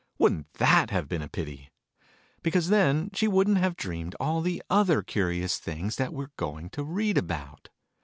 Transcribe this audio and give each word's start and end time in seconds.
Wouldn't 0.17 0.53
that 0.53 0.89
have 0.89 1.07
been 1.07 1.21
a 1.21 1.27
pity? 1.29 1.69
Because 2.41 2.69
then 2.69 3.11
she 3.13 3.27
wouldn't 3.27 3.59
have 3.59 3.77
dreamed 3.77 4.15
all 4.19 4.41
the 4.41 4.63
other 4.67 5.03
curious 5.03 5.59
things 5.59 5.97
that 5.97 6.11
we 6.11 6.25
re 6.25 6.31
going 6.37 6.71
to 6.71 6.83
read 6.83 7.19
about. 7.19 7.69